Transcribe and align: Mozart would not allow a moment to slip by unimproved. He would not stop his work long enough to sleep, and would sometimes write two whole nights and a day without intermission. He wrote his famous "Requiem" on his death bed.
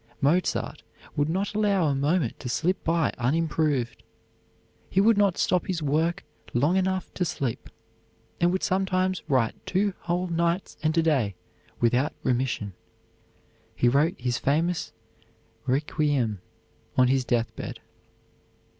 Mozart 0.19 0.81
would 1.15 1.29
not 1.29 1.53
allow 1.53 1.85
a 1.85 1.93
moment 1.93 2.39
to 2.39 2.49
slip 2.49 2.83
by 2.83 3.13
unimproved. 3.19 4.01
He 4.89 4.99
would 4.99 5.15
not 5.15 5.37
stop 5.37 5.67
his 5.67 5.83
work 5.83 6.23
long 6.55 6.75
enough 6.75 7.13
to 7.13 7.23
sleep, 7.23 7.69
and 8.39 8.51
would 8.51 8.63
sometimes 8.63 9.21
write 9.27 9.63
two 9.67 9.93
whole 9.99 10.25
nights 10.25 10.75
and 10.81 10.97
a 10.97 11.03
day 11.03 11.35
without 11.79 12.13
intermission. 12.25 12.73
He 13.75 13.87
wrote 13.89 14.19
his 14.19 14.39
famous 14.39 14.91
"Requiem" 15.67 16.41
on 16.97 17.07
his 17.07 17.23
death 17.23 17.55
bed. 17.55 17.79